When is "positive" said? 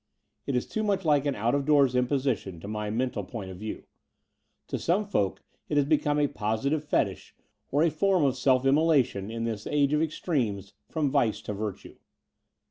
6.27-6.83